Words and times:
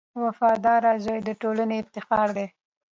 •وفادار 0.23 0.81
زوی 1.05 1.19
د 1.27 1.29
ټولنې 1.41 1.75
افتخار 1.83 2.27
دی. 2.37 2.45